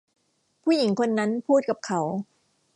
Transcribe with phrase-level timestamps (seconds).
[0.63, 2.01] ผู้หญิงคนนั้นพูดกับเขา